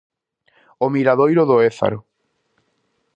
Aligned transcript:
O 0.85 0.87
miradoiro 0.95 1.43
do 1.49 1.57
Ézaro. 1.69 1.99